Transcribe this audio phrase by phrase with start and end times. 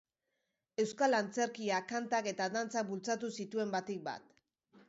[0.83, 4.39] Euskal antzerkia, kantak eta dantzak bultzatu zituen, batik bat.